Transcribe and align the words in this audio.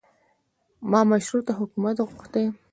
ما 0.91 1.01
مشروطه 1.11 1.51
حکومت 1.59 1.95
غوښتی. 2.09 2.43